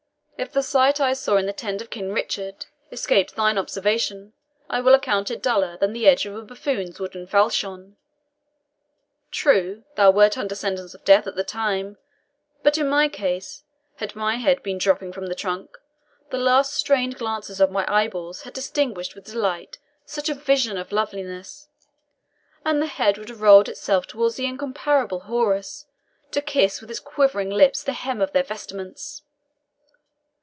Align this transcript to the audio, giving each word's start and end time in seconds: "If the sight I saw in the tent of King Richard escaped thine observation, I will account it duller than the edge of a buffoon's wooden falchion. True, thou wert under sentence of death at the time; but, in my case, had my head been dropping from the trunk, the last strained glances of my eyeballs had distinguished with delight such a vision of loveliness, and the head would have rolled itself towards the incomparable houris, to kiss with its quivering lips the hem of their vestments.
"If 0.37 0.53
the 0.53 0.63
sight 0.63 0.99
I 0.99 1.13
saw 1.13 1.35
in 1.37 1.45
the 1.45 1.53
tent 1.53 1.83
of 1.83 1.91
King 1.91 2.11
Richard 2.13 2.65
escaped 2.91 3.35
thine 3.35 3.59
observation, 3.59 4.33
I 4.71 4.81
will 4.81 4.95
account 4.95 5.29
it 5.29 5.43
duller 5.43 5.77
than 5.77 5.93
the 5.93 6.07
edge 6.07 6.25
of 6.25 6.33
a 6.35 6.41
buffoon's 6.41 6.99
wooden 6.99 7.27
falchion. 7.27 7.95
True, 9.29 9.83
thou 9.97 10.09
wert 10.09 10.39
under 10.39 10.55
sentence 10.55 10.95
of 10.95 11.03
death 11.05 11.27
at 11.27 11.35
the 11.35 11.43
time; 11.43 11.99
but, 12.63 12.75
in 12.79 12.89
my 12.89 13.07
case, 13.07 13.63
had 13.97 14.15
my 14.15 14.37
head 14.37 14.63
been 14.63 14.79
dropping 14.79 15.13
from 15.13 15.27
the 15.27 15.35
trunk, 15.35 15.77
the 16.31 16.39
last 16.39 16.73
strained 16.73 17.19
glances 17.19 17.61
of 17.61 17.69
my 17.69 17.85
eyeballs 17.87 18.41
had 18.41 18.53
distinguished 18.53 19.13
with 19.13 19.25
delight 19.25 19.77
such 20.07 20.27
a 20.27 20.33
vision 20.33 20.75
of 20.75 20.91
loveliness, 20.91 21.69
and 22.65 22.81
the 22.81 22.87
head 22.87 23.19
would 23.19 23.29
have 23.29 23.41
rolled 23.43 23.69
itself 23.69 24.07
towards 24.07 24.37
the 24.37 24.47
incomparable 24.47 25.19
houris, 25.19 25.85
to 26.31 26.41
kiss 26.41 26.81
with 26.81 26.89
its 26.89 26.99
quivering 26.99 27.51
lips 27.51 27.83
the 27.83 27.93
hem 27.93 28.19
of 28.19 28.31
their 28.31 28.41
vestments. 28.43 29.21